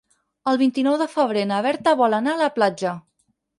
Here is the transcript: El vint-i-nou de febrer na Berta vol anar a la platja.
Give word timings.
El 0.51 0.55
vint-i-nou 0.61 0.97
de 1.01 1.07
febrer 1.17 1.45
na 1.51 1.61
Berta 1.67 1.95
vol 2.01 2.19
anar 2.23 2.35
a 2.35 2.43
la 2.43 2.51
platja. 2.59 2.99